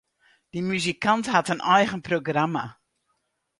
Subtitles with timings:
[0.51, 2.65] Dy muzikant hat in eigen programma.